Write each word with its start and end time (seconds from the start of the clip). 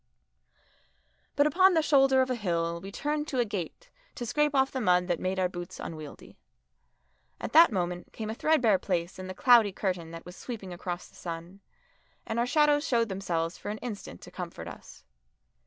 But 1.35 1.45
upon 1.45 1.75
the 1.75 1.83
shoulder 1.83 2.23
of 2.23 2.31
a 2.31 2.35
hill 2.35 2.81
we 2.81 2.91
turned 2.91 3.27
to 3.27 3.37
a 3.37 3.45
gate 3.45 3.91
to 4.15 4.25
scrape 4.25 4.55
off 4.55 4.71
the 4.71 4.81
mud 4.81 5.05
that 5.07 5.19
made 5.19 5.37
our 5.37 5.47
boots 5.47 5.79
unwieldy. 5.79 6.39
At 7.39 7.53
that 7.53 7.71
moment 7.71 8.11
came 8.11 8.27
a 8.27 8.33
threadbare 8.33 8.79
place 8.79 9.19
in 9.19 9.27
the 9.27 9.35
cloudy 9.35 9.71
curtain 9.71 10.09
that 10.09 10.25
was 10.25 10.35
sweeping 10.35 10.73
across 10.73 11.07
the 11.07 11.13
sun, 11.15 11.59
and 12.25 12.39
our 12.39 12.47
shadows 12.47 12.83
showed 12.87 13.09
themselves 13.09 13.59
for 13.59 13.69
an 13.69 13.77
instant 13.77 14.21
to 14.21 14.31
comfort 14.31 14.67
us. 14.67 15.03